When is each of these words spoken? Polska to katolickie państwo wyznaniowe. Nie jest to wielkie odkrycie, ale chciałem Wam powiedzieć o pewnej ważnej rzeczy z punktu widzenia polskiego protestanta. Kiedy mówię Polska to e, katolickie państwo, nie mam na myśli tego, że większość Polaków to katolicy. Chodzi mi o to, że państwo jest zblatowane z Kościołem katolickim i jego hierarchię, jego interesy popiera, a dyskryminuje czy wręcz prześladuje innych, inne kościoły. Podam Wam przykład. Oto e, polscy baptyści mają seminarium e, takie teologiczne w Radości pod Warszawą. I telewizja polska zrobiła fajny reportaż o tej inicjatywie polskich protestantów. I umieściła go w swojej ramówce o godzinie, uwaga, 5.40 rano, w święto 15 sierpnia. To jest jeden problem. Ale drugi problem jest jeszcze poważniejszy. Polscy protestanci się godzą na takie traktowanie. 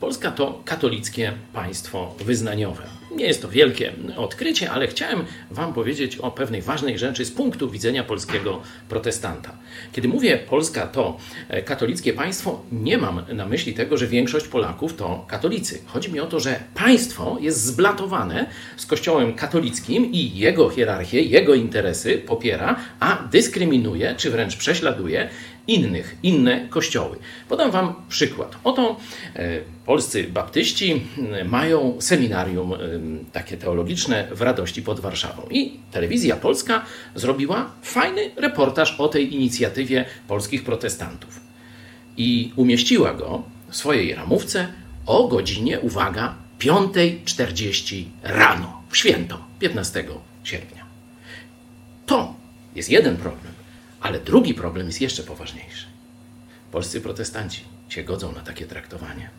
Polska 0.00 0.30
to 0.30 0.62
katolickie 0.64 1.32
państwo 1.52 2.14
wyznaniowe. 2.20 2.82
Nie 3.16 3.24
jest 3.24 3.42
to 3.42 3.48
wielkie 3.48 3.92
odkrycie, 4.16 4.70
ale 4.70 4.88
chciałem 4.88 5.24
Wam 5.50 5.72
powiedzieć 5.72 6.16
o 6.16 6.30
pewnej 6.30 6.62
ważnej 6.62 6.98
rzeczy 6.98 7.24
z 7.24 7.30
punktu 7.30 7.70
widzenia 7.70 8.04
polskiego 8.04 8.62
protestanta. 8.88 9.56
Kiedy 9.92 10.08
mówię 10.08 10.38
Polska 10.38 10.86
to 10.86 11.18
e, 11.48 11.62
katolickie 11.62 12.12
państwo, 12.12 12.62
nie 12.72 12.98
mam 12.98 13.22
na 13.32 13.46
myśli 13.46 13.74
tego, 13.74 13.96
że 13.96 14.06
większość 14.06 14.48
Polaków 14.48 14.94
to 14.96 15.24
katolicy. 15.28 15.78
Chodzi 15.86 16.12
mi 16.12 16.20
o 16.20 16.26
to, 16.26 16.40
że 16.40 16.60
państwo 16.74 17.36
jest 17.40 17.64
zblatowane 17.64 18.46
z 18.76 18.86
Kościołem 18.86 19.34
katolickim 19.34 20.12
i 20.12 20.38
jego 20.38 20.70
hierarchię, 20.70 21.22
jego 21.22 21.54
interesy 21.54 22.18
popiera, 22.18 22.76
a 23.00 23.28
dyskryminuje 23.32 24.14
czy 24.16 24.30
wręcz 24.30 24.56
prześladuje 24.56 25.28
innych, 25.70 26.16
inne 26.22 26.68
kościoły. 26.68 27.16
Podam 27.48 27.70
Wam 27.70 27.94
przykład. 28.08 28.56
Oto 28.64 28.96
e, 29.36 29.60
polscy 29.86 30.24
baptyści 30.24 31.02
mają 31.44 31.96
seminarium 32.00 32.74
e, 32.74 32.78
takie 33.32 33.56
teologiczne 33.56 34.28
w 34.32 34.42
Radości 34.42 34.82
pod 34.82 35.00
Warszawą. 35.00 35.42
I 35.50 35.80
telewizja 35.90 36.36
polska 36.36 36.84
zrobiła 37.14 37.70
fajny 37.82 38.30
reportaż 38.36 39.00
o 39.00 39.08
tej 39.08 39.34
inicjatywie 39.34 40.04
polskich 40.28 40.64
protestantów. 40.64 41.40
I 42.16 42.52
umieściła 42.56 43.14
go 43.14 43.42
w 43.70 43.76
swojej 43.76 44.14
ramówce 44.14 44.66
o 45.06 45.28
godzinie, 45.28 45.80
uwaga, 45.80 46.34
5.40 46.58 48.04
rano, 48.22 48.82
w 48.90 48.96
święto 48.96 49.38
15 49.58 50.04
sierpnia. 50.44 50.84
To 52.06 52.34
jest 52.74 52.90
jeden 52.90 53.16
problem. 53.16 53.59
Ale 54.00 54.20
drugi 54.20 54.54
problem 54.54 54.86
jest 54.86 55.00
jeszcze 55.00 55.22
poważniejszy. 55.22 55.86
Polscy 56.72 57.00
protestanci 57.00 57.64
się 57.88 58.04
godzą 58.04 58.32
na 58.32 58.40
takie 58.40 58.66
traktowanie. 58.66 59.30